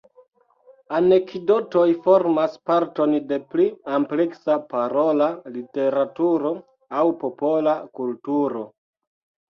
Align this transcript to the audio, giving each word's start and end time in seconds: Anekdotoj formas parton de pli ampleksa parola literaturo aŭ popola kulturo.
Anekdotoj 0.99 1.83
formas 2.05 2.55
parton 2.71 3.13
de 3.33 3.39
pli 3.51 3.67
ampleksa 3.99 4.55
parola 4.73 5.29
literaturo 5.59 6.55
aŭ 7.03 7.05
popola 7.25 7.79
kulturo. 8.01 8.69